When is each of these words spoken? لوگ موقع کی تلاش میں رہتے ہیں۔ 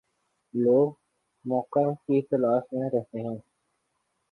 لوگ 0.53 0.93
موقع 1.45 1.89
کی 1.97 2.21
تلاش 2.21 2.63
میں 2.73 2.89
رہتے 2.89 3.19
ہیں۔ 3.19 3.37